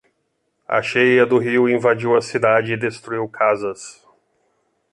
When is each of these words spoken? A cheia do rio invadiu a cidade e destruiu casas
A 0.67 0.81
cheia 0.81 1.27
do 1.27 1.37
rio 1.37 1.69
invadiu 1.69 2.15
a 2.17 2.21
cidade 2.23 2.73
e 2.73 2.75
destruiu 2.75 3.29
casas 3.29 4.03